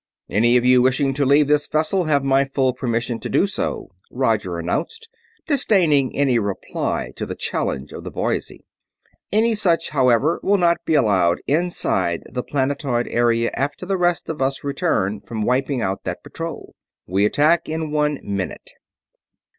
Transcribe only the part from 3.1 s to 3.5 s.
to do